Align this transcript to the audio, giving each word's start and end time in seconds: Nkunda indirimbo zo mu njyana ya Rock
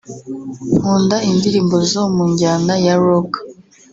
Nkunda 0.77 1.17
indirimbo 1.29 1.75
zo 1.91 2.03
mu 2.13 2.23
njyana 2.31 2.73
ya 2.85 2.95
Rock 3.05 3.31